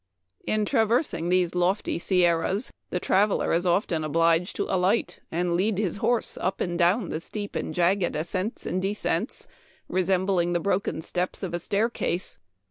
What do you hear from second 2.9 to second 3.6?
traveler